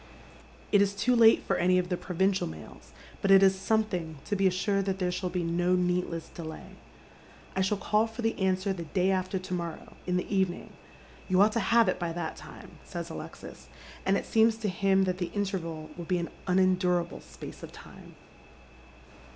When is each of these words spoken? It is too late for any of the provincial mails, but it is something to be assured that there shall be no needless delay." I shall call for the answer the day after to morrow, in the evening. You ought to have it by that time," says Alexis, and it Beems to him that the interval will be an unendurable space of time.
It 0.71 0.81
is 0.81 0.95
too 0.95 1.15
late 1.15 1.43
for 1.43 1.57
any 1.57 1.77
of 1.77 1.89
the 1.89 1.95
provincial 1.95 2.47
mails, 2.47 2.91
but 3.21 3.29
it 3.29 3.43
is 3.43 3.53
something 3.55 4.17
to 4.25 4.35
be 4.35 4.47
assured 4.47 4.85
that 4.85 4.97
there 4.97 5.11
shall 5.11 5.29
be 5.29 5.43
no 5.43 5.75
needless 5.75 6.29
delay." 6.29 6.71
I 7.55 7.61
shall 7.61 7.77
call 7.77 8.07
for 8.07 8.23
the 8.23 8.35
answer 8.39 8.73
the 8.73 8.85
day 8.85 9.11
after 9.11 9.37
to 9.37 9.53
morrow, 9.53 9.95
in 10.07 10.17
the 10.17 10.35
evening. 10.35 10.73
You 11.27 11.39
ought 11.39 11.51
to 11.51 11.59
have 11.59 11.87
it 11.87 11.99
by 11.99 12.13
that 12.13 12.35
time," 12.35 12.79
says 12.83 13.11
Alexis, 13.11 13.69
and 14.03 14.17
it 14.17 14.25
Beems 14.33 14.57
to 14.61 14.69
him 14.69 15.03
that 15.03 15.19
the 15.19 15.29
interval 15.35 15.91
will 15.95 16.05
be 16.05 16.17
an 16.17 16.29
unendurable 16.47 17.21
space 17.21 17.61
of 17.61 17.71
time. 17.71 18.15